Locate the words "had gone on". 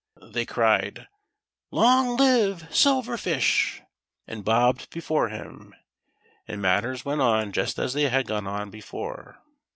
8.09-8.71